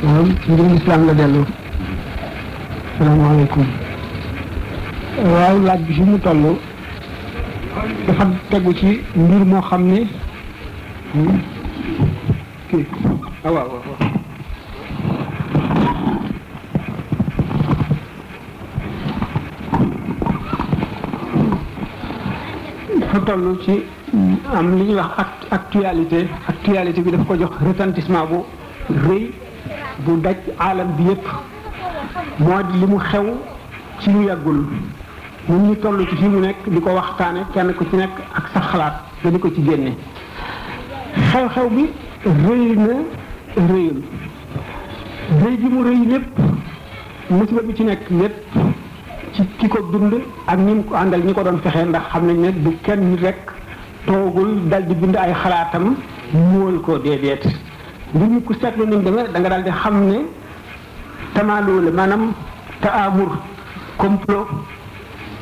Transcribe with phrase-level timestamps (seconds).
[0.00, 0.06] ci
[0.52, 1.42] mbirum islam la dellu.
[2.98, 3.66] Salaamaaleykum.
[5.32, 6.42] Waaw laaj bi fi mu toll
[8.06, 8.88] dafa tegu ci
[9.22, 10.00] mbir moo xam ne
[12.70, 12.86] kii.
[13.44, 13.96] Ah waaw waaw
[23.00, 23.82] dafa toll ci
[24.54, 26.26] am li ñuy wax act actualité.
[26.48, 28.38] Actualité bi dafa ko jox retentissement bu
[29.08, 29.30] rëy
[30.04, 31.24] bu daj aalam bi yépp
[32.38, 33.26] moo di li mu xew
[34.00, 34.64] ci lu yàggul.
[35.48, 38.44] ñun ñu toll ci fi mu nekk di ko waxtaane kenn ku ci nekk ak
[38.52, 38.94] sa xalaat
[39.24, 39.92] nga ko ci génne.
[41.30, 41.84] xew-xew bi
[42.24, 42.94] rëy na
[43.68, 44.02] rëyul.
[45.42, 46.28] rëy bi mu rëy lépp
[47.30, 48.36] musiba bi ci nekk lépp
[49.32, 50.14] ci ki ko dund
[50.46, 53.16] ak ñi mu ko àndal ñi ko doon fexe ndax xam nañ ne du kenn
[53.22, 53.38] rek
[54.06, 55.96] toogul dal di bind ay xalaatam
[56.34, 57.67] ñuul ko déedéet.
[58.14, 60.18] Mbir mi ku seetlu ni mu demee da nga di xam ne
[61.34, 62.32] tamaaloo la maanaam
[62.80, 63.30] taamur
[63.98, 64.48] complot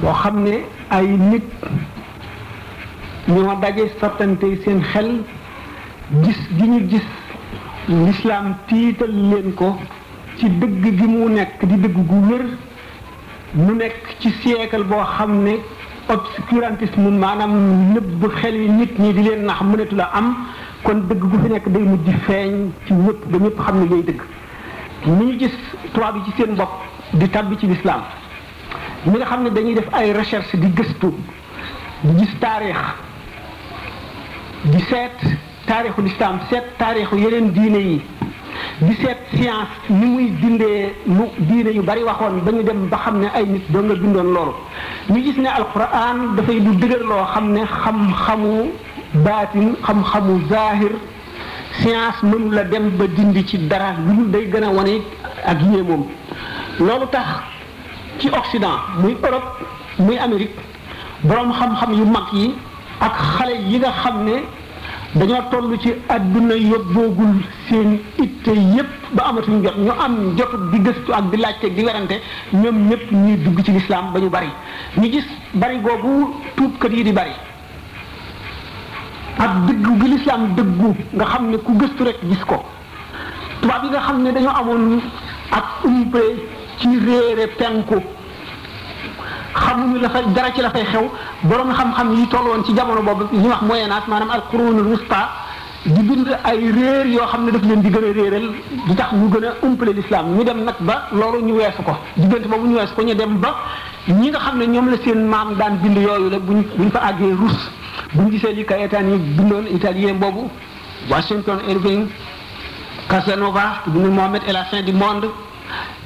[0.01, 1.45] boo xam ne ay nit
[3.29, 5.23] ñoo daje sottante seen xel
[6.23, 7.07] gis gi ñu gis
[7.89, 9.77] lislaam tiital leen ko
[10.39, 12.45] ci dëgg gi mu nekk di dëgg gu wér
[13.55, 15.55] mu nekk ci siècle boo xam ne
[16.09, 17.53] obscurantisme maanaam
[17.95, 20.35] nëbb xel yi nit ñi di leen nax mënatu la am.
[20.87, 22.53] Kon dëgg gu fi nekk day mujj feeñ
[22.87, 24.21] ci ñëpp ba ñëpp xam ne yooyu dëgg.
[25.07, 25.55] ni ñu gis
[25.93, 26.71] tubaab yi ci seen bopp
[27.13, 28.03] di tàbbi ci lislaam
[29.07, 31.13] ñi nga xam ne dañuy def ay recherche di gëstu
[32.03, 32.77] di gis taarix
[34.65, 35.19] di seet
[35.67, 38.03] taarixu lislaam seet taarixu yeneen diine yi
[38.79, 42.97] di seet science ni muy dindee lu diine yu bari waxoon ba ñu dem ba
[42.99, 44.55] xam ne ay nit doo nga bindoon loolu.
[45.11, 48.71] ñu gis ne alquran dafay lu dëgër loo xam ne xam-xamu
[49.25, 50.93] baatin xam-xamu zahir
[51.81, 55.01] science mënu la dem ba dindi ci dara lu day gën a wane
[55.45, 56.07] ak yéemoom.
[56.79, 57.27] Loolu tax
[58.19, 59.65] ci Occident muy Europe
[59.99, 60.57] muy Amérique
[61.23, 62.55] boroom xam-xam yu mag yi
[63.01, 64.43] ak xale yi nga xam ne
[65.15, 69.77] dañoo toll ci àdduna yóbboogul seen itte yépp ba amatuñ jot.
[69.79, 72.21] Ñu am jot di gëstu ak di laajte di werante
[72.53, 74.49] ñoom ñëpp ñuy dugg ci lislaam ba ñu bari.
[74.99, 75.25] Ñu gis
[75.55, 77.31] bari googu tuubkat yi di bari.
[79.39, 80.95] Ak dëggu gi lislaam dëggu.
[81.13, 82.65] nga xam ne ku gëstu rek gis ko.
[83.61, 85.01] Tubaab yi nga xam ne dañoo amoon
[85.51, 86.23] ak umpe
[86.79, 88.01] ci réere penku.
[89.55, 91.09] xamuñu la fa dara ci la fay xew.
[91.43, 94.87] Borom xam-xam yi toll woon ci jamono boobu ñu wax moyen âge maanaam al qurunul
[94.93, 95.29] wusta
[95.85, 98.51] di bind ay réer yoo xam ne daf leen di gën a réeral
[98.89, 100.35] di tax ñu gën a umpale l'islam.
[100.37, 101.93] Ñu dem nag ba loolu ñu weesu ko.
[102.17, 103.55] Diggante boobu ñu weesu ko ñu dem ba
[104.09, 107.33] ñi nga xam ne ñoom la seen maam daan bind yooyu la buñ fa àggee
[107.35, 107.71] rus
[108.15, 110.51] buñ gisee li Caetani yi bindoon italien boobu
[111.11, 112.07] Washington Irving
[113.09, 115.29] Casanova bu ne Mohamed et la fin du monde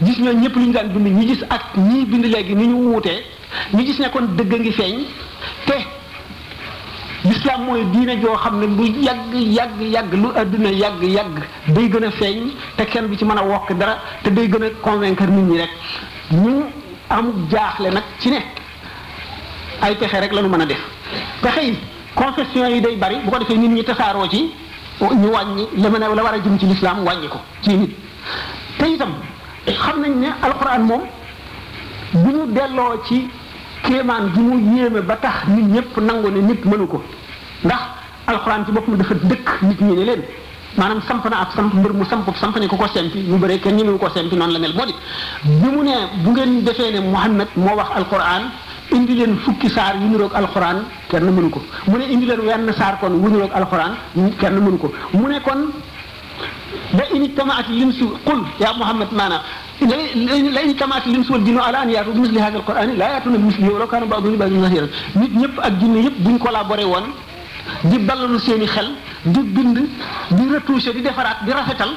[0.03, 2.75] gis ñoo ñëpp lu ñu daan bind ñu gis ak ñii bind léegi ni ñu
[2.93, 3.25] wuutee
[3.75, 5.05] ñu gis ne kon dëgg ngi feeñ
[5.67, 5.75] te
[7.25, 11.89] l'islam mooy diine joo xam ne lu yàgg yàgg yàgg lu adduna yàgg yàgg day
[11.91, 14.71] gën a feeñ te kenn bi ci mën a wokk dara te day gën a
[14.83, 15.71] convaincre nit ñi rek.
[16.33, 16.65] Ñu
[17.11, 18.39] am jaaxle nag ci ne
[19.83, 20.79] ay pexe rek la ñu mën a def
[21.43, 21.79] pexe yi
[22.15, 24.51] confession yi day bari bu ko defee nit ñi tasaaroo ci
[25.01, 27.91] ñu wàññi la mën a la war a jëm ci lislaam wàññi ko ci nit.
[28.79, 29.13] te itam
[29.67, 31.03] xam nañ ne alxuraan moom
[32.13, 33.29] bu ñu delloo ci
[33.83, 37.03] kéemaan gi mu yéeme ba tax nit ñëpp nangu ne nit mënu ko
[37.65, 37.81] ndax
[38.27, 40.23] alxuraan ci boppam dafa dëkk nit ñi ne leen.
[40.77, 43.59] maanaam samp na ab samp mbër mu samp samp ne ku ko sempi ñu bëree
[43.59, 44.95] kenn ñemewu ko sempi noonu la mel moo di
[45.45, 48.43] bi mu ne bu ngeen defee ne Muhammad moo wax alxuraan
[48.93, 52.73] indi leen fukki saar yu niroog alxuraan kenn mënu ko mu ne indi leen wenn
[52.73, 53.95] saar kon wu niroog alxuraan
[54.39, 55.61] kenn mënu ko mu ne kon
[56.97, 59.43] la in ijtamaat linsu qul ya Muhammad maanaam
[59.81, 63.39] la in ijtamaat linsu wal jinnu ala an yaatu bi misli hada alqurani la yaatuna
[63.39, 66.85] bi mislihi walaw kaana ba'duhum li ba'din zahiran nit ñëpp ak jinne yëpp buñ collaboré
[66.85, 67.07] woon
[67.85, 68.89] di ballalu seen i xel
[69.25, 69.79] di bind
[70.31, 71.91] di retoucher di defaraat di rafetal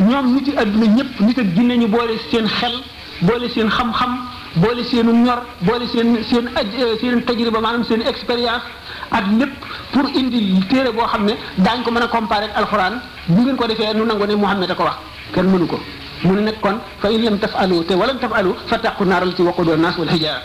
[0.00, 2.82] ñoom nit yi adduna ñëpp nit ak jinne ñu boole seen xel
[3.22, 4.12] boole seen xam-xam
[4.56, 6.66] boole seenu ñor boole seen seen aj
[7.00, 8.64] seen tajriba maanaam seen expérience
[9.10, 9.52] ak lépp
[9.92, 13.00] pour indi téere boo xam ne daañ ko mën a comparer ak alxuraan.
[13.28, 14.96] Bu ngeen ko defee nu nangu Muhammad a ko wax.
[15.34, 15.78] Kenn mënu ko.
[16.24, 19.76] Mu ne nag kon fa in lam tafalu te walam tafalu fattaqu naaral ci waquduha
[19.76, 20.40] naas wal hijaara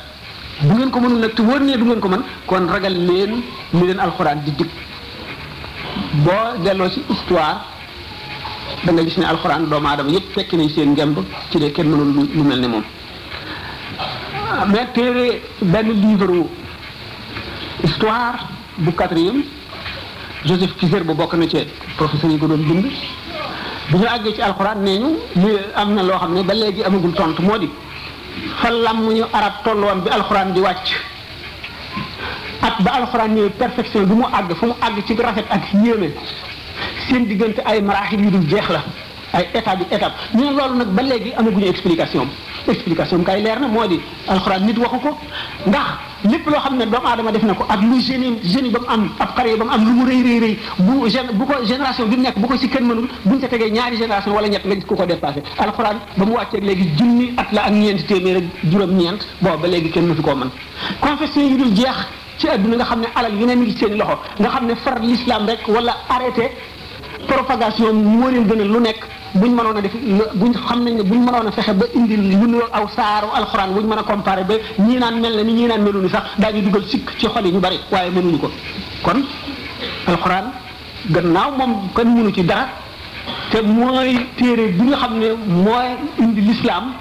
[0.62, 3.42] bu ngeen ko mënul nag te wóor du ngeen ko mën kon ragal leen
[3.74, 4.70] li leen alxuraan di dig.
[6.24, 7.62] Boo delloo ci histoire
[8.84, 11.18] da nga gis ne alxuraan doomu aadama yëpp fekk nañ seen ngemb
[11.52, 12.68] ci de kenn mënul lu mel ne
[14.68, 16.48] mais téere benn livre
[17.84, 19.44] histoire bu quatrième.
[20.46, 21.58] Joseph Kizer bu bokk na ci
[21.98, 22.86] professeur yi ko doon bind.
[23.92, 26.84] Bu ñu àggee ci alxuraan nee ñu li am na loo xam ne ba léegi
[26.84, 27.70] amagul tontu moo di
[28.58, 30.88] fa lam ñu arab tolloon bi alxuraan di wàcc.
[32.62, 36.14] Ak ba alxuraan ñëwee perfection bi mu àgg fu mu àgg ci rafet ak yéeme
[37.08, 38.84] seen diggante ay maraaxil yu dul jeex la.
[39.34, 42.28] Ay état bi étape ñu ne loolu nag ba léegi amaguñu explication
[42.68, 45.18] explication bi kay leer na moo di alxuraan nit waxu ko
[45.68, 45.88] ndax
[46.30, 48.88] lépp loo xam ne doomu aadama def na ko ak lu génie génie ba mu
[48.90, 52.38] am ab xare ba mu am lu mu rëy bu ko génération bi mu nekk
[52.38, 55.06] bu ko si kenn mënul buñ ca ñaari génération wala ñett nga gis ku ko
[55.06, 59.58] dépassé alxuraan ba mu wàcceeg léegi junni at la ak ñeenti téeméer ak juróom-ñeent boobu
[59.62, 60.50] ba léegi kenn mësu koo mën.
[61.00, 61.98] confession yu dul jeex
[62.38, 64.76] ci àdduna nga xam ne alal yu ne mi ngi seen loxo nga xam ne
[64.76, 66.52] far l'islam rek wala arrêté
[67.28, 69.02] propagation moo leen gën a lu nekk
[69.34, 69.94] buñ mënoon a def
[70.36, 73.72] buñ xam nañ ne buñ mënoon a fexe ba indi lu ñu aw saaru alxuraan
[73.74, 76.24] buñ mën a comparé ba ñii naan mel na ni ñii naan melu ni sax
[76.38, 78.52] daañu dugal sikk ci xol yi ñu bari waaye mënuñu ko
[79.04, 79.24] kon
[80.08, 80.52] alxuraan
[81.10, 82.68] gannaaw moom kenn mënu ci dara
[83.52, 85.88] te mooy téere bi nga xam ne mooy
[86.20, 86.94] indi l'islam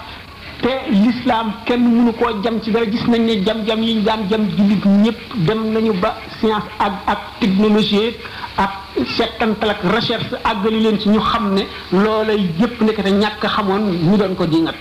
[0.62, 2.87] te l'islam kenn mënu koo jam ci dara.
[2.91, 7.19] Gis nañ ne jam-jam yi daan jam jullit ñëpp dem nañu ba science ak ak
[7.41, 8.17] technologie
[8.57, 8.71] ak
[9.17, 11.62] settantal ak recherche àggali leen ci ñu xam ne
[11.93, 14.75] loola yëpp nekk te ñàkk xamoon ñu doon ko dingat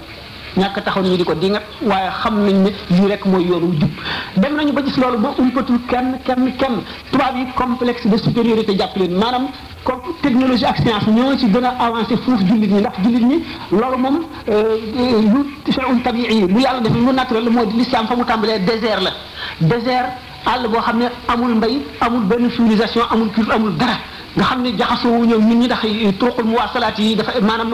[0.57, 3.89] ñàkk taxaw ñu di ko dingat waaye xam nañ ne lii rek mooy yoonu jub.
[4.37, 6.81] dem nañu ba gis loolu ba umpatul kenn kenn kenn.
[7.11, 9.13] Tubaab yi complexe de supériorité jàpp leen.
[9.17, 9.47] Maanaam
[9.83, 13.43] comme technologie ak science ñoo ci gën a avancé foofu jullit ñi ndax jullit ñi
[13.71, 14.19] loolu moom
[15.33, 19.01] lu shay'un tabi'i lu yàlla def lu naturel moo di l'islam fa mu tàmbalee désert
[19.01, 19.11] la.
[19.61, 20.09] Désert
[20.45, 23.93] àll boo xam ne amul mbay amul benn civilisation amul culture amul dara.
[24.39, 25.81] Nga xam ne jaxasoo wu ñëw nit ñi ndax
[26.19, 27.73] turuqul muwasalaat yi dafa maanaam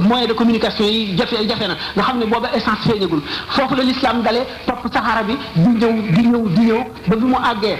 [0.00, 3.82] moyen de communication yi jafe jafe na nga xam ne booba essence feeñagul foofu la
[3.82, 7.76] l'islam dalee topp saxaara bi di ñëw di ñëw di ñëw ba bi mu àggee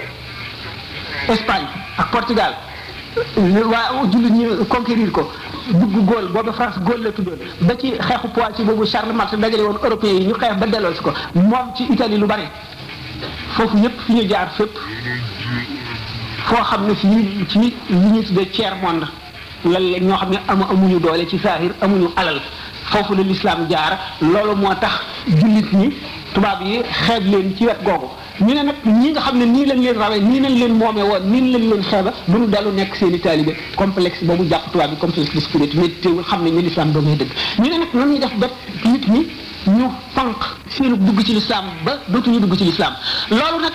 [1.29, 1.67] Espagne
[1.97, 2.53] ak Portugal
[3.37, 5.31] waa jullit ñi conquérir ko
[5.73, 9.63] dugg góol booba France góol la tuddoon ba ci xeexu Poitiers boobu Charles Martel dajale
[9.63, 12.45] woon européens yi ñu xeex ba delloo si ko moom ci Italie lu bari
[13.57, 14.77] foofu yépp fi ñu jaar fépp
[16.49, 19.07] foo xam ne fii ci li ñuy tuddee tiers monde
[19.65, 22.41] lan la ñoo xam ne amu amuñu doole ci saahir amuñu alal
[22.91, 23.99] foofu la lislaam jaar.
[24.21, 25.89] Loolu moo tax jullit ñi
[26.35, 28.07] tubaab yi xeeb leen ci wet googu.
[28.41, 31.03] Ñu ne nag ñi nga xam ne nii lañ leen rawee nii lañ leen moomee
[31.03, 33.57] woon nii lañ leen xeeba bu ñu dellu nekk seeni taalibe.
[33.77, 35.77] Complexe boobu jàpp tubaab bi complexe de sécurité
[36.29, 37.31] xam ne ñu lislaam doo ngay dëgg.
[37.59, 38.47] Ñu ne nag nan ñuy def ba
[38.85, 39.27] nit ñi
[39.67, 40.37] ñu fanq
[40.69, 42.95] seenu dugg ci l'islam ba dootuñu dugg ci l'islam.
[43.31, 43.73] Loolu nag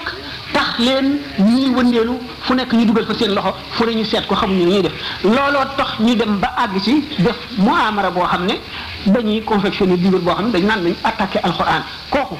[0.53, 4.25] tax leen ñuy wëndeelu fu nekk ñu dugal fa seen loxo fu ne ñu seet
[4.27, 4.93] ko xamuñu ñuy def.
[5.23, 8.53] Looloo tax ñu dem ba àgg ci def muamara boo xam ne
[9.05, 11.83] dañuy confectionner livre boo xam ne dañ naan nañ attaqué alxuraan.
[12.09, 12.35] Kooku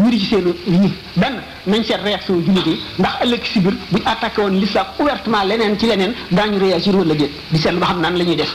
[0.00, 3.74] ñu di ci seen ñi benn nañ seet réaction jullit yi ndax ëllëg si biir
[3.90, 7.30] buñ attaqué woon l'islam ouvertement leneen ci leneen daañu réagir wala déet.
[7.50, 8.54] Di seetlu ba xam naan la ñuy def.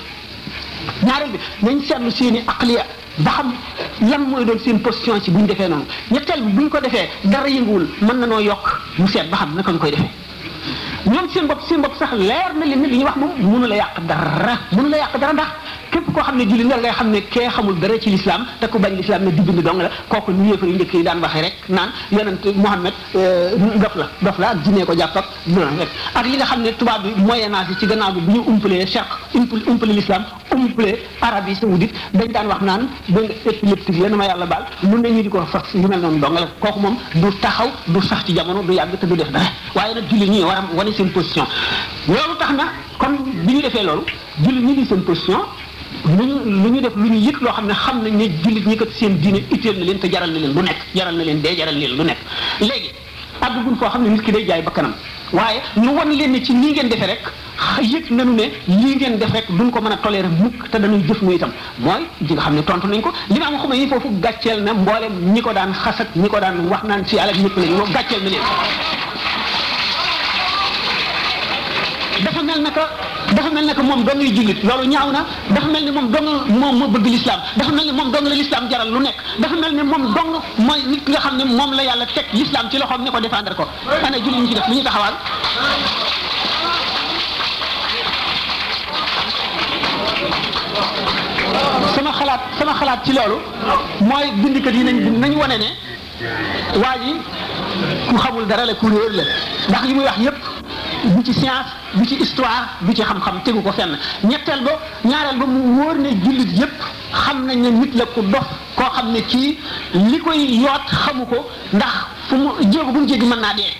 [1.04, 2.86] Ñaareel bi nañ seetlu seen i aqliya
[3.18, 3.54] ba xam
[4.10, 5.86] lan mooy doon seen position ci bu ñu defee noonu.
[6.12, 8.65] ñetteel bi bu ñu ko defee dara yënguwul mën na noo yokk
[8.98, 10.10] mu seet ba xam naka ñu koy defee.
[11.06, 14.57] ñoom seen bopp seen bopp sax leer na li wax moom mënu la yàq dara
[14.71, 15.48] mënu la yàq dara ndax
[15.94, 18.68] képp koo xam ne julli nga ngay xam ne kee xamul dara ci l'islam te
[18.68, 21.19] ku bañ l'islam ne di bind dong la kooku nu yéefar yu njëkk yi daan
[21.22, 25.25] waxee rek naan yonent Muhammad dof la dof la ak jinne ko jàpp ak
[25.80, 25.90] rek.
[26.16, 28.86] Ak li nga xam ne tubaab bi moyen âge ci gannaaw bi bu ñu umpalee
[28.86, 29.06] cheikh
[29.68, 34.25] umpale l'islam umpale Arabie saoudite dañ daan wax naan da nga épileptique la na ma
[34.25, 35.39] yàlla baal lu ne ñu di ko
[35.74, 36.48] yu mel noonu dong la.
[36.60, 39.46] Kooku moom du taxaw du sax ci jamono du yàgg te du def dara.
[39.75, 41.46] Waaye nag julli ñi war a wane seen position.
[42.08, 42.63] Loolu tax na
[42.98, 43.13] kon
[43.46, 44.03] bi ñu defee loolu
[44.41, 45.41] julli ñi di seen position
[46.05, 48.65] lu ñu lu ñu def lu ñu yëg loo xam ne xam nañ ne jullit
[48.65, 51.24] ñi kat seen diine itteel na leen te jaral na leen lu nekk jaral na
[51.24, 52.17] leen dee jaral na leen lu nekk
[52.60, 52.89] léegi
[53.41, 54.93] àggugun foo xam ne nit ki day jaay ba kanam
[55.31, 57.31] waaye ñu wan leen ne ci nii ngeen defee rek
[57.81, 61.01] yëg nañu ne lii ngeen def rek duñ ko mën a tolérer mukk te dañuy
[61.07, 63.75] jëf nu itam mooy di nga xam ne tontu nañ ko li ma am xuma
[63.75, 67.05] yi foofu gàcceel na mboolem ñi ko daan xas ak ñi ko daan wax naan
[67.05, 68.41] ci alal ñëpp lañu moom gàcceel na leen
[72.24, 72.89] dafa mel na ka
[73.36, 76.08] dafa mel ne que moom dong ngay jullit loolu ñaaw na dafa mel ni moom
[76.12, 76.28] dong
[76.60, 79.56] moom moo bëgg l'islam dafa mel ni moom dong la l'islam jaral lu nekk dafa
[79.56, 82.70] mel ni moom dong mooy nit ki nga xam ne moom la yàlla teg l'islam
[82.70, 83.66] ci loxoom ne ko défendre ko
[84.06, 85.13] ana jullit ñi ci def lu ñu taxawaal
[91.96, 93.38] sama xalaat sama xalaat ci loolu
[94.02, 95.70] mooy bindikat yi nañ nañ wane ne
[96.82, 97.12] waa ji
[98.10, 99.24] ku xamul dara la ku réer la
[99.70, 100.38] ndax li muy wax yépp
[101.05, 104.72] bu ci science bu ci histoire bu ci xam-xam tegu ko fenn ñetteel ba
[105.03, 106.72] ñaareel ba mu wóor ne jullit yépp
[107.12, 108.45] xam nañ ne nit la ku dof
[108.75, 109.57] koo xam ne kii
[109.93, 111.93] li koy yoot xamu ko ndax
[112.27, 113.74] fu mu jéego bu mu jéggi mën naa dee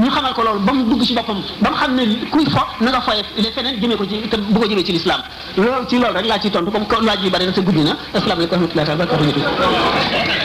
[0.00, 2.60] ñu xamal ko loolu ba mu dugg ci boppam ba mu xam ne kuy fo
[2.80, 5.20] na nga foye les feneen jëmee ko ci te bu ko jëmee ci l'islam
[5.56, 7.82] loolu ci loolu rek laa ciy tontu comme que laaj yi bari na te guddi
[7.82, 10.38] na asalaamaaleykum wa rahmatullahi wa barakatuh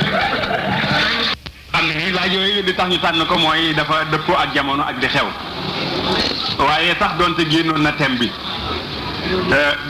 [1.73, 4.99] xam ne laaj yooyu li tax ñu tànn ko mooy dafa dëppoo ak jamono ak
[4.99, 5.25] di xew
[6.59, 8.31] waaye sax doonte génnoon na thème bi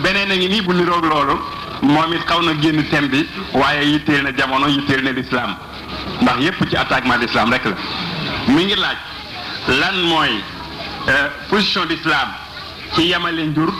[0.04, 1.36] beneen a ngi nii bu niroog loolu
[1.82, 5.56] moom it xaw na génn thème bi waaye yitteel na jamono yitteel na l'islam
[6.22, 7.76] ndax yépp ci attaquement l'islam rek la.
[8.48, 8.98] Mi ngi laaj
[9.80, 10.42] lan mooy
[11.50, 12.30] position d'islam
[12.96, 13.74] ci yemale njur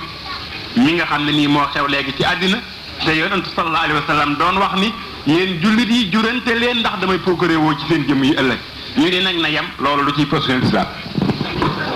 [0.78, 2.58] mi nga xam ne nii moo xew léegi ci àddina?
[3.06, 4.94] Te yonentu sallallahu alayhi wa sallam doon wax ni
[5.28, 8.58] yéen jullit yi jurante leen ndax damay procuré woo ci seen jëmm yi ëllëg.
[8.98, 10.62] Ñu ne nag na yem loolu lu ciy position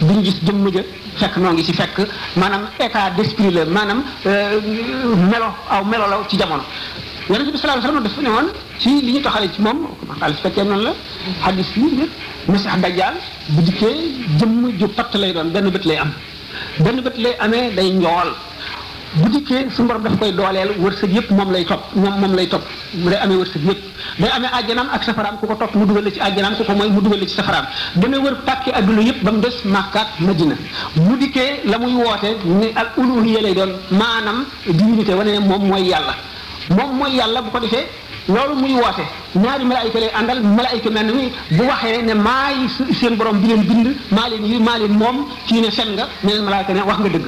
[0.00, 0.82] duñ gis jëmm ja
[1.16, 4.02] fekk noo ngi ci fekk maanaam état d'esprit la maanaam
[5.30, 6.62] melo aw melo la ci jamono.
[7.28, 8.48] Yonente bi sallallahu alayhi wasallam dafa ne woon
[8.78, 9.78] ci li ñu taxale ci moom
[10.20, 10.92] xaalis fekkee noonu la
[11.42, 12.08] xadis yi
[12.48, 13.14] masix dajjal
[13.48, 13.94] bu dikkee
[14.38, 16.12] jëmm ju patt lay doon benn bët lay am.
[16.80, 18.30] Benn bët lay amee day njool
[19.14, 22.46] bu dikkee su borom daf koy dooleel wërsëg yëpp moom lay topp moom moom lay
[22.48, 22.64] topp.
[22.94, 23.82] Mu day amee wërsëg yëpp.
[24.18, 26.90] Day amee àjjanaam ak safaraam ku ko topp mu dugal ci àjjanaam ku ko mooy
[26.90, 27.66] mu dugal ci safaraam.
[27.94, 30.54] Dana wër pàkki adduna yëpp des Makka ak Madina.
[30.96, 35.62] Bu dikkee la muy woote ni ak uluhiyya lay doon maanaam divinité wane ne moom
[35.68, 36.14] mooy yàlla.
[36.70, 37.86] Moom mooy yàlla bu ko defee
[38.28, 39.04] loolu muy woote
[39.36, 42.66] ñaari malaayika lay àndal malaayika mel ni bu waxee ne maay
[43.00, 43.86] seen borom bi leen bind
[44.40, 47.26] yi nga ne leen malaayika ne wax nga dëgg.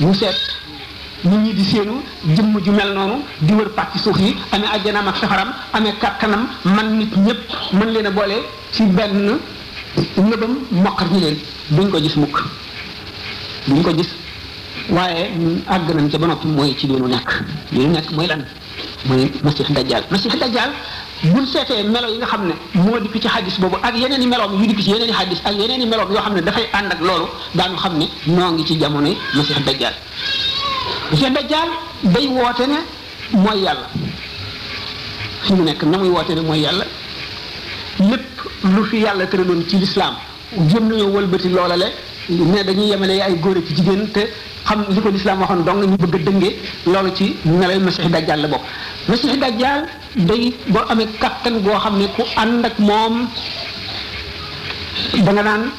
[0.00, 0.12] Mu
[1.24, 5.08] nit ñi di séenu jëmm ju mel noonu di wër pàcc suuf yi amee ajjanaam
[5.08, 7.40] ak safaram amee kattanam man nit ñëpp
[7.72, 8.36] mën leen a boole
[8.72, 9.38] ci benn
[10.16, 11.36] ngëbam moqar ñi leen.
[11.70, 12.36] Duñ ko gis mukk.
[13.66, 14.08] Duñ ko gis.
[14.90, 15.30] Waaye
[15.66, 17.42] àgg nañ ca ba noppi mooy ci li nekk.
[17.72, 18.44] Li nu nekk mooy lan?
[19.06, 20.70] Mooy masix dajjal masix dajjal
[21.24, 24.26] buñ seetee melo yi nga xam ne moo dikk ci xadis boobu ak yeneen i
[24.26, 26.68] meloom yu dikk ci yeneen i xadis ak yeneen i meloom yoo xam ne dafay
[26.72, 29.94] ànd ak loolu daanu xam ne noo ngi ci jamonoy masix dajjal
[31.10, 31.68] masix dajjal
[32.14, 32.78] day woote ne
[33.32, 33.88] mooy yàlla.
[35.42, 36.84] Fi mu nekk na muy woote ne mooy yàlla.
[37.98, 40.14] Lépp lu fi yàlla tëraloon ci lislaam
[40.70, 41.86] jëm nañoo wëlbati loola le
[42.28, 44.20] ne dañuy yemale ay góor ak jigéen te
[44.64, 48.48] xam li ko lislaam dong ñu bëgg a dëngee loolu ci melay masix dajjal la
[48.48, 48.62] bokk.
[49.08, 49.86] Masix dajjal
[50.16, 53.28] day boo amee kattan goo xam ne ku ànd ak moom
[55.24, 55.70] da nga naan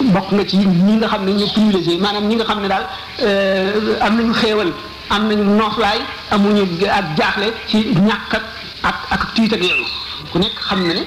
[0.00, 2.86] bokk nga ci ñi nga xam ne ñu privilégié maanaam ñi nga xam ne daal
[4.00, 4.72] am nañu xéewal
[5.10, 5.98] am nañu nooflaay
[6.30, 8.32] amuñu ak jaaxle ci ñàkk
[8.82, 9.84] ak ak tiit ak yooyu
[10.32, 11.02] ku nekk xam na ne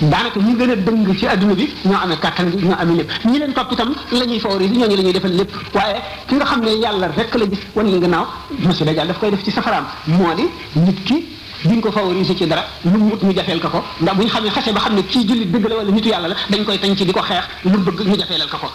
[0.00, 3.10] daanaka ñi gën a dëng ci adduna bi ñoo amee kàttan gi ñoo amee lépp
[3.24, 5.96] ñi leen topp itam la ñuy favoriser ñooñu la ñuy defal lépp waaye
[6.28, 8.26] ki nga xam ne yàlla rek la gis wan li gannaaw
[8.60, 10.44] monsieur Dajjal daf koy def ci safaraam moo di
[10.80, 11.26] nit ki
[11.64, 13.82] duñ ko favoriser ci dara lu mu wut ñu jafeel ko ko.
[14.00, 16.08] Ndax bu ñu xam ne xase ba xam ne kii jullit dëgg la wala nitu
[16.08, 18.70] yàlla la dañ koy tañ ci di ko xeex lu bëgg ñu jafeelal ko ko.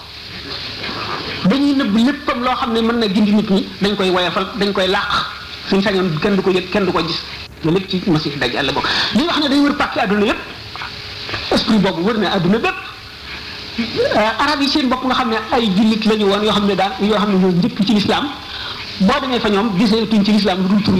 [1.45, 4.71] Dañuy nëbb léppam loo xam ne mën na gindi nit ñi dañ koy woyafal dañ
[4.73, 5.11] koy làq.
[5.69, 7.21] Suñ sañoon kenn du ko yëg kenn du ko gis.
[7.63, 8.87] Loolu lépp ci masih dajjal la bokk.
[9.15, 10.39] Li wax ne day wër pàkki àdduna yépp
[11.51, 12.75] esprit boobu wër na àdduna bépp.
[14.39, 16.75] Arab yi seen bopp nga xam ne ay jullit la ñu woon yoo xam ne
[16.75, 18.27] daan yoo xam ne ñoo ci lislaam
[18.99, 20.93] boo demee fa ñoom gisee tuñ ci lislaam lu dul tur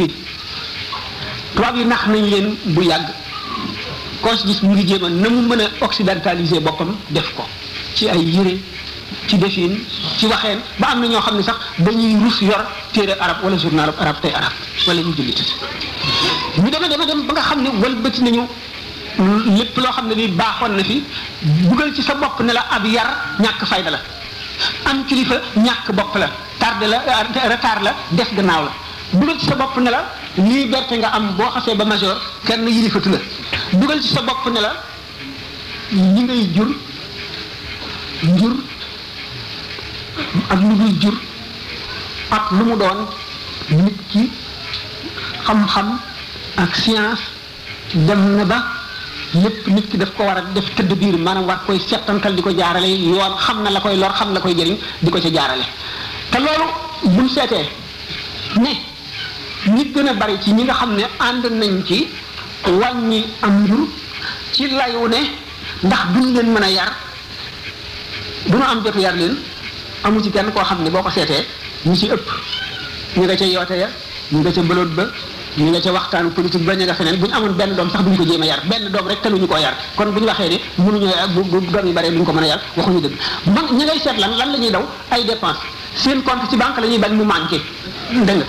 [1.56, 3.08] tubaab yi nax nañ leen bu yàgg.
[4.22, 7.44] Koo si gis mu ngi jéem a na mu mën a occidentaliser boppam def ko.
[7.96, 8.58] Ci ay yére
[9.28, 9.74] ci defin
[10.18, 10.60] ci waxeen.
[10.80, 14.20] Ba am na ñoo xam ne sax dañuy rus yor téere arab wala journal arab
[14.22, 14.52] tey arab
[14.88, 15.40] wala ñu jullit.
[16.58, 18.48] Ñu dema dema dem ba nga xam ne walbati nañu
[19.58, 21.04] lépp loo xam ne li baaxoon na fi.
[21.42, 24.00] Dugal ci sa bopp ne la ab yar ñàkk fayda la.
[24.86, 26.30] Am kilifa ñàkk bopp la.
[26.58, 27.02] Tardé la
[27.50, 28.72] retard la def gannaaw la.
[29.12, 33.10] Dugal ci sa bopp ne la liberté nga am boo xasee ba major kenn yilifatu
[33.10, 33.18] la.
[33.74, 34.74] Dugal ci sa bopp ne la
[35.92, 36.70] ñi ngay jur
[38.24, 38.56] njur
[40.50, 41.14] ak lu dul jur
[42.32, 43.00] ak lu mu doon
[43.70, 44.32] nit ki
[45.46, 46.00] xam-xam
[46.58, 47.22] ak science
[47.94, 48.64] dem na ba
[49.34, 52.42] lépp nit ki daf ko war a def tëdd biir maanaam war koy settantal di
[52.42, 55.30] ko jaarale yoon xam na la koy lor xam la koy jëriñ di ko ca
[55.32, 55.66] jaarale.
[56.32, 56.66] Te loolu
[57.16, 57.70] buñ seetee
[58.58, 58.72] ne
[59.68, 61.04] ñi gën a bari ci ñi nga xam ne
[61.50, 62.08] nañ ci
[62.66, 63.88] wàññi am njur
[64.52, 65.18] ci layu ne
[65.84, 66.92] ndax duñ leen mën a yar.
[68.48, 69.38] Du ñu am jotu yar leen
[70.04, 71.46] amu ci kenn koo xam ne boo ko seetee
[71.86, 72.28] ñu ci ëpp.
[73.16, 73.90] Ñu nga ca yoote ya
[74.32, 75.04] ñu nga ca bëloot ba
[75.58, 77.18] ñu nga ca waxtaanu politique ba ñu nga feneen.
[77.20, 78.60] Bu ñu benn doom sax duñ ko jéem yar.
[78.66, 79.76] Benn doom rek teluñu koo yar.
[79.96, 82.48] Kon bu ñu waxee ne mënuñoo bu bu doom yi bare duñ ko mën a
[82.48, 83.16] yar waxuñu dëgg.
[83.46, 84.86] Man ñi ngay seet lan lan la ñuy daw?
[85.10, 85.60] Ay dépense
[85.96, 87.62] seen compte ci banque la ñuy bañ mu manqué.
[88.12, 88.44] Dégg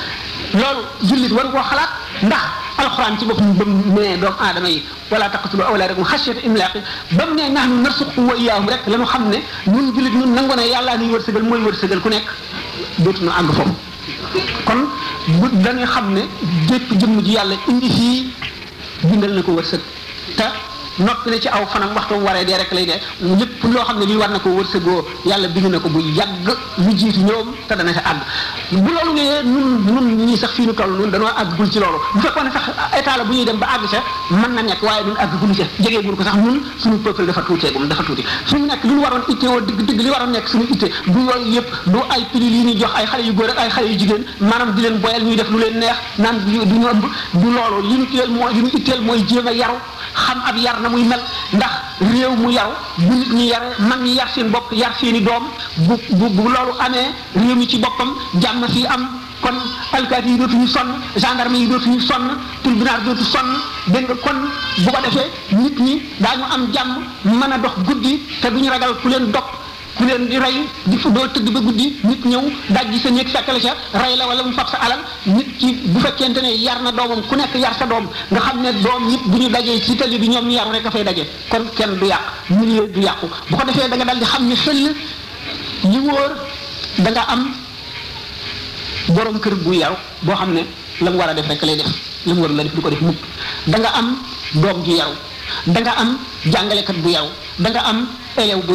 [0.54, 1.90] loolu jullit waru koo xalaat
[2.22, 2.42] ndax
[2.78, 6.78] alxuraan ci boppam ba mu nee doomu aadama yi wala taqtulu awlaadakum xashyata imlaaqi
[7.12, 10.34] ba mu ne nahnu narzuqukum wa iyyaahum rek la ñu xam ne ñun jullit ñun
[10.34, 12.26] nangu ne yàllaa nuy wërsëgal mooy wërsëgal ku nekk
[12.98, 13.74] dootuñu àgg foofu
[14.66, 14.80] kon
[15.38, 16.22] bu dañuy xam ne
[16.68, 18.32] jépp jëmm ji yàlla indi fii
[19.04, 19.80] bindal na ko wërsëg
[20.36, 20.44] te
[20.98, 23.00] noppi na ci aw fanam waxtu waree dee rek lay dee.
[23.20, 26.46] Lépp loo xam ne lii war na ko wërsëgoo yàlla bind na ko bu yàgg
[26.78, 28.22] lu jiitu ñoom te dana sa àgg.
[28.82, 31.98] Bu loolu ne nun nun ñii sax fii nu toll nun dañoo àggul ci loolu.
[32.14, 32.64] Bu fekkoon ne sax
[32.98, 35.64] état la bu ñuy dem ba àgg sa mën na nekk waaye nun àggul ca.
[35.80, 38.24] Jegeegul ko sax nun suñu peuple dafa tuuteegum dafa tuuti.
[38.46, 41.18] Suñu nekk li ñu waroon itte woo digg digg li waroon nekk suñu itte du
[41.18, 43.86] yooyu yëpp du ay prix yi ñuy jox ay xale yu góor ak ay xale
[43.92, 47.04] yu jigéen maanaam di leen boyal ñuy def lu leen neex naan du ñu ëmb.
[47.34, 49.74] Du loolu li ñu itteel mooy li ñu itteel mooy jéem yaru
[50.14, 51.20] xam ab yar na muy mel
[51.52, 55.20] ndax réew mu yaru bu nit ñi yare mag ñi yar seen bopp yar seeni
[55.20, 55.44] doom
[55.76, 55.96] bu
[56.30, 59.08] bu loolu amee réew mi ci boppam jàmm fii am.
[59.44, 59.54] Kon
[59.92, 63.48] alkaati yi dootuñu sonn gendarme yi dootuñu sonn tribunal dootu sonn
[63.88, 64.14] dégg nga?
[64.22, 64.38] Kon
[64.78, 66.90] bu ko defee nit ñi daañu am jàmm
[67.24, 69.30] mën a dox guddi te duñu ragal ku leen
[69.96, 73.28] ku leen di rey di fu doo tëdd ba guddi nit ñëw dajji sa néeg
[73.28, 73.72] fekk la ca
[74.02, 77.22] rey la wala mu fab sa alal nit ki bu fekkente ne yar na doomam
[77.26, 80.18] ku nekk yar sa doom nga xam ne doom yëpp bu ñu dajee ci tali
[80.18, 82.66] bi ñoom ñu yaru rek fay daje kon kenn du yàq du
[83.50, 84.94] bu ko defee da nga dal di xam ne xel
[85.90, 86.32] li wóor
[86.98, 87.54] da nga am
[89.08, 90.62] borom kër bu yaru boo xam ne
[91.00, 91.86] la mu war a def rek lay def
[92.26, 93.18] la mu war la def def mukk.
[93.66, 94.18] Da nga am
[94.54, 95.14] doom ju yaru
[95.66, 96.18] da nga am
[96.52, 98.74] jàngalekat bu yaru da nga am élève bu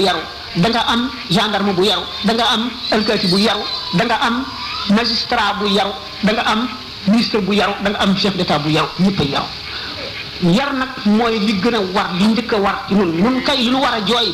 [0.56, 3.62] da nga am gendarme bu yaru da nga am alkaati bu yaru
[3.94, 4.46] da nga am
[4.89, 5.91] magistrat bu yaru
[6.24, 6.68] da nga am
[7.08, 9.46] ministre bu yaru da nga am chef d'état bu yaru ñëpp yaru
[10.53, 13.79] yar nag mooy li gën war li njëkk war ci nun nun kay li nu
[13.79, 14.34] war a jooy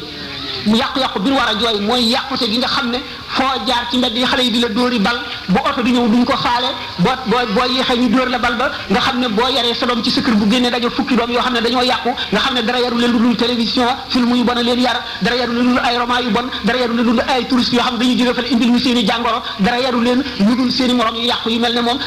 [0.66, 2.02] yàqu-yàqu bi nu war a jooy mooy
[2.40, 2.90] gi nga xam
[3.28, 6.24] foo jaar ci mbedd xale yi di la dóori bal ba oto di ñëw duñ
[6.26, 9.48] ko faale boo boo boo yéexee ñu dóor la bal ba nga xam ne boo
[9.48, 11.82] yaree sa doom ci sa kër bu génnee dajo fukki doom yoo xam ne dañoo
[11.84, 15.36] yàqu nga xam ne dara yaru leen dul télévision film yu bon leen yar dara
[15.36, 17.94] yaru leen dul ay roman yu bon dara yaru leen dul ay touristes yoo xam
[17.98, 20.90] ne dañuy jóge fële indil ñu seen i jàngoro dara yaru leen lu dul seen
[20.92, 22.00] i morom yu yàqu yu mel ne moom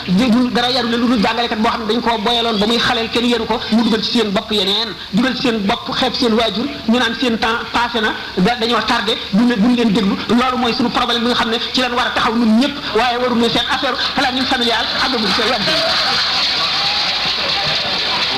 [0.52, 3.26] dara yaru leen lu dul jàngalekat boo xam dañ koo boyaloon ba muy xaleel kenn
[3.26, 6.98] yéru ko mu dugal ci seen bopp yeneen dugal seen bopp xeeb seen waajur ñu
[6.98, 8.14] naan seen temps passé na
[8.60, 10.88] dañoo tardé buñ leen déglu loolu mooy suñu
[11.20, 13.96] bi nga xam ne ci leen war a taxaw ñun ñëpp waru ne seen affaire
[14.16, 15.66] planning familial àggagul sa wedd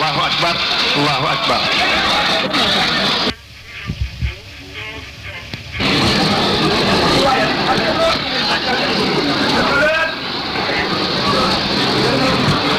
[0.01, 0.55] allahu akbar
[0.97, 1.61] allahu akbar.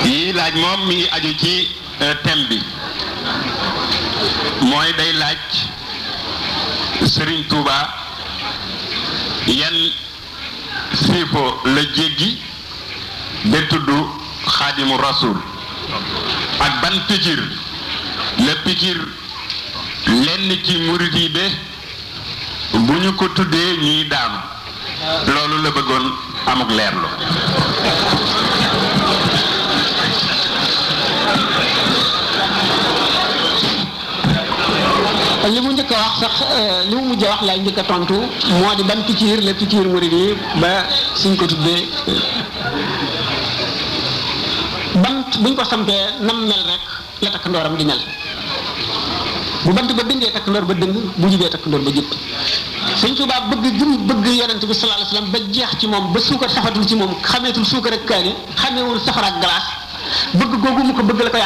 [0.05, 1.53] Yii laaj moom mi ngi aju ci
[2.23, 2.57] thème bi.
[4.69, 5.37] Mooy day laaj
[7.13, 7.77] Serigne Touba
[9.47, 9.75] yan
[10.93, 12.37] siifo la jéggi
[13.45, 13.89] de tudd
[14.45, 15.37] xaadimu rasul
[16.59, 17.39] ak ban pikir
[18.45, 18.97] la pikir
[20.07, 21.45] lenn ci murit yi be
[22.85, 24.37] bu ñu ko tuddee ñuy daanu.
[25.27, 26.05] Loolu la bëggoon
[26.45, 26.69] amuk
[36.21, 36.33] sax
[36.89, 38.17] li mu mujj a wax laay njëkk tontu
[38.59, 40.71] moo di ban pikiir la pikiir murid yi ba
[41.21, 41.81] suñ ko tuddee
[45.03, 46.83] bant buñ ko sampee nam mel rek
[47.23, 48.01] la takk ndooram di mel.
[49.65, 52.05] Bu bant ba dëngee takk ndoor ba dëng bu jubee takk ndoor ba jub.
[53.01, 56.19] Sëñ Tuubaa bëgg gëm bëgg yonent bi sallallahu alayhi wasallam ba jeex ci moom ba
[56.19, 56.57] suukar ko
[61.03, 61.37] bëgg la ko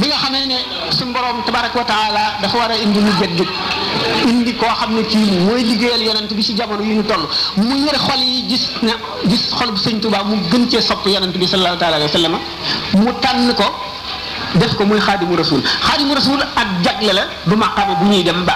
[0.00, 3.12] bi nga xamee ne ne suñu borom tabaraka wa taala dafa war a indi ñu
[3.20, 3.40] jët
[4.28, 7.26] indi koo xam ne kii mooy liggéeyal yonent bi ci jamono yu ñu toll.
[7.56, 8.92] Mu yër xol yi gis na
[9.26, 12.18] gis xol bu sëñ Tuubaa mu gën cee sopp yonent bi sallallahu taala alayhi wa
[12.18, 12.34] sallam
[13.04, 13.64] mu tànn ko
[14.56, 18.44] def ko muy xaadimu rasul xaadimu rasul ak jagle la du maqaama bu ñuy dem
[18.44, 18.54] ba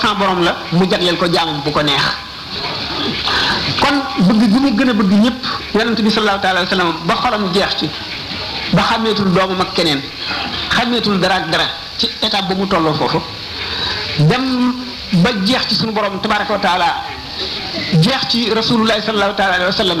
[0.00, 1.26] sans borom la mu jagleel ko
[1.64, 2.02] bu ko neex.
[3.80, 5.42] Kon bëgg gi mu gën bëgg ñëpp
[5.74, 7.86] yonent bi sallallahu taala wa sallam ba xolam jeex ci
[8.72, 10.00] ba xàmmeetul doomam ak keneen
[10.76, 11.66] xàmmeetul dara ak dara
[11.98, 13.20] ci étape ba mu tolloo foofu
[14.18, 14.74] dem
[15.22, 16.88] ba jeex ci suñu borom tabaraka wa taala
[18.04, 20.00] jeex ci rasulullahi sallallahu taala alayhi wa sallam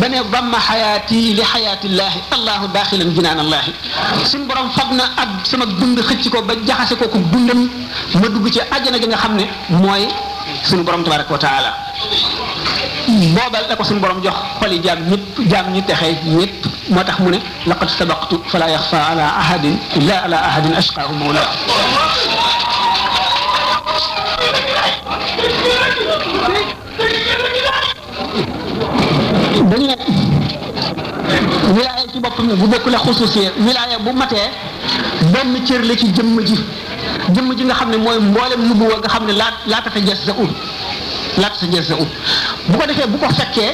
[0.00, 3.72] ba ne bamma xayaati li xayaatillahi allahu daaxilan jinaan allahi
[4.24, 7.68] suñu borom fab na ak sama dund xëcc ko ba jaxase ko ko dundam
[8.20, 10.08] ma dugg ci àjjana gi nga xam ne mooy
[10.64, 11.70] suñu borom tabaraka wa taala
[13.08, 17.18] boobal la ko suñu borom jox xoli jaam ñëpp jaam ñi texee ñëpp moo tax
[17.20, 21.42] mu ne laqad sabaqtu fala yaxfa ala ahadin illa ala ahadin ashqaahu mawla
[29.70, 29.96] dañu ne
[31.74, 34.48] wilaaya ci boppam bu bokkule xususiye wilaaya bu matee
[35.32, 36.56] benn cër la ci jëmm ji
[37.34, 40.24] jëmm ji nga xam ne mooy mboolem nubuwa nga xam ne laa laata ta jes
[40.26, 40.50] sa ut
[41.38, 42.08] laata ta jes sa ut
[42.68, 43.70] bu ko defee bu ko fekkee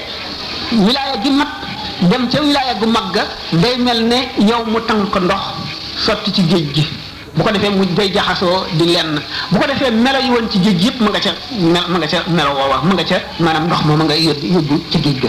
[0.72, 1.48] wilaaya gi mat
[2.11, 5.40] dem ca wilaaya gu mag ga day mel ne yow mu tànk ndox
[6.05, 6.87] sotti ci géej gi
[7.35, 10.59] bu ko defee mu day jaxasoo di lenn bu ko defee melo yi woon ci
[10.61, 13.64] géej yëpp ma nga ca mel ma nga ca melo woowa ma nga ca maanaam
[13.66, 15.29] ndox ma ma nga yóbbu yóbbu ca géej ga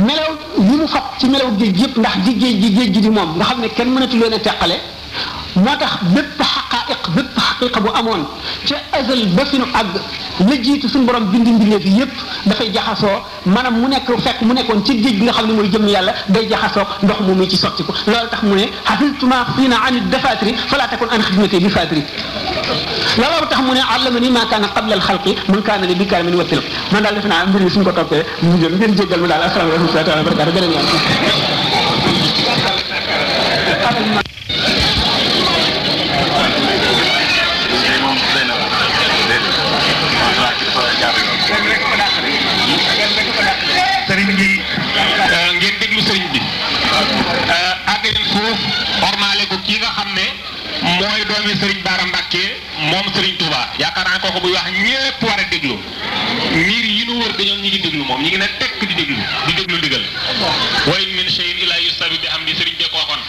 [0.00, 3.10] melaw yi mu fab ci melaw géej yëpp ndax ji géej gi géej gi di
[3.10, 4.76] moom nga xam ne kenn mënatu leen a teqale
[5.56, 8.22] moo tax bépp xaqaa'iq bépp xaqiqa bu amoon
[8.68, 9.94] ca azal ba fi nu àgg
[10.48, 12.12] la jiitu suñu borom bindi mbindeef yi yëpp
[12.46, 15.68] dafay jaxasoo maanaam mu nekk fekk mu nekkoon ci géej gi nga xam ne mooy
[15.70, 19.46] jëm yàlla day jaxasoo ndox mu muy ci sotti ko loolu tax mu ne xafiltuma
[19.56, 22.02] fiina an dafatiri fala takun an xidmati bi fatiri
[23.18, 26.06] loolu tax mu ne allama ni maa kaana qabla al xalqi man kaana li bi
[26.06, 28.94] karamin wa tilq man daal defe naa mbir yi suñ ko toppee mu jël ngeen
[28.96, 31.55] jéggal ma daal asalaamaaleykum wa rahmatulah wa barakatu beneen yoon
[51.16, 52.40] mooy doomi sëriñ Baara Mbàkke
[52.92, 53.60] moom sëriñ Touba.
[53.78, 55.78] Yaakaar naa kooku buy wax ñépp war a déglu.
[56.52, 59.16] Miir yi nu wër dañoo ñi ngi déglu moom ñi ngi ne tekk di déglu
[59.46, 60.04] di déglu ndigal.
[60.86, 63.22] Wa in min shay'in illa yusabi bi hamdi sëriñ bee ko waxoon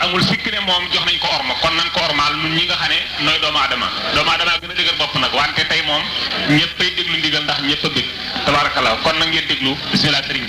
[0.00, 2.74] amul sikk ne moom jox nañ ko orma kon nañ ko ormaal nun ñi nga
[2.74, 6.02] xam ne nooy doomu adama doomu adama gën a dëgër bopp nag wante tey moom
[6.50, 8.08] ñëppay déglu ndigal ndax ñëpp a bëgg.
[8.44, 9.76] Tabarakallah kon nag ngeen déglu.
[9.92, 10.42] Bismillah bi.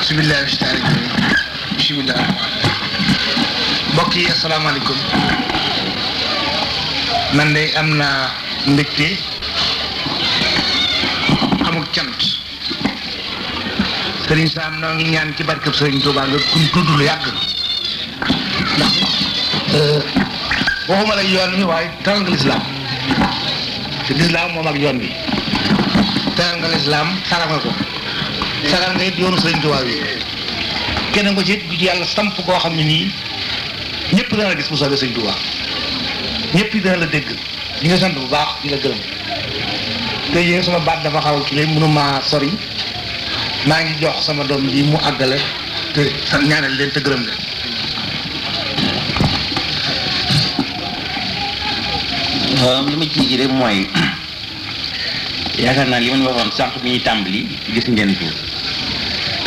[0.00, 0.42] Bismillah
[1.76, 2.63] bismillah
[3.94, 4.96] mbokk yi asalaamaaleykum.
[7.36, 8.30] Man de am naa
[8.66, 9.08] mbégte
[11.68, 12.20] amul cant.
[14.26, 17.26] Sëriñ Saam noo ngi ñaan ci barkeb sëriñ Tuubaa nga kuñ tudd lu yàgg.
[18.76, 18.92] Ndax
[20.88, 22.62] waxuma la yoon wi waaye teral nga lislaam.
[24.06, 25.10] Te lislaam moom ak yoon wi.
[26.36, 27.70] Teral nga lislaam saral nga ko.
[28.70, 29.94] Saral nga it yoonu sëriñ Tuubaa wi.
[31.12, 33.12] Kenn nga ci bu ci yàlla samp koo xam ne nii
[34.14, 35.36] ñëpp la gis soobee sëriñ Tuubaa
[36.54, 37.28] ñëpp dana la dégg
[37.82, 39.00] ñi nga sant bu baax di la gërëm
[40.32, 42.50] tey jii sama baat dafa xaw a kii mënuma sori
[43.66, 45.38] maa ngi jox sama doom bi mu àggale
[45.94, 47.40] te sa ñaanal leen te gërëm leen
[52.90, 53.78] li ma ci ji rek mooy
[55.58, 57.40] yaakaar naa li ma waxoon bi ñuy tàmbali
[57.74, 58.14] gis ngeen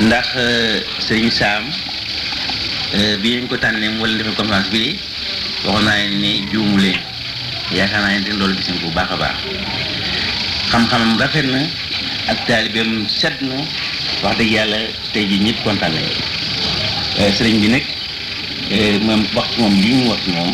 [0.06, 0.28] ndax
[1.06, 1.64] sëriñ Saam
[3.22, 5.00] bi ngeen ko tànnee wala defee conférence bi
[5.66, 7.00] waxoon naa leen ne juumu leen.
[7.72, 9.38] Yaakaar naa ne loolu gis bu baax a baax.
[10.72, 11.60] Xam-xamam rafet na
[12.32, 13.56] ak taalibeem set na.
[14.24, 14.78] Wax dëgg yàlla
[15.14, 16.14] tey jii ñëpp kontaan nañu.
[17.38, 17.84] Sëriñ bi nag
[19.04, 20.52] moom wax moom lii mu wax moom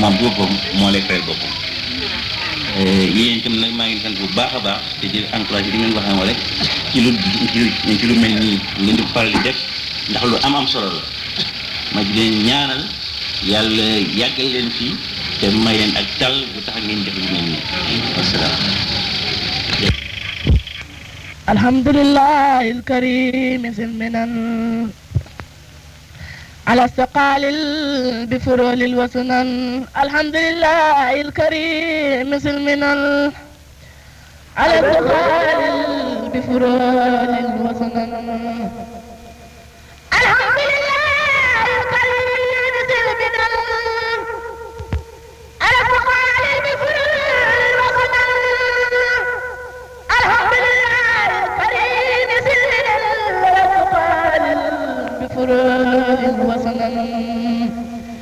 [0.00, 1.52] moom boppam moo lay fayal boppam.
[3.14, 5.94] Yéen itam nag maa ngi sant bu baax a baax te di encouragé di ngeen
[5.94, 6.38] waxee rek
[6.92, 7.10] ci lu
[7.98, 9.56] ci lu mel nii ngeen di faral di def
[10.10, 11.02] ndax lu am am solo la
[11.94, 12.82] ma di leen ñaanal
[13.52, 13.86] yàlla
[14.20, 14.92] yàggal leen fii
[15.40, 17.62] te may leen ak tal bu tax ngeen def lu mel nii
[18.16, 18.60] wasalaam
[21.54, 24.24] الحمد لله الكريم سلمنا
[26.68, 27.42] على استقال
[28.30, 29.48] بفرول الوسنن
[30.04, 32.92] الحمد لله الكريم سلمنا
[34.56, 35.48] على استقال
[36.32, 38.12] بفرول الوسنن
[55.44, 55.62] قرى
[56.28, 57.63] إذ وصلنا